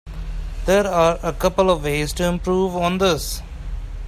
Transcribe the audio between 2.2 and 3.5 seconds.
improve on this.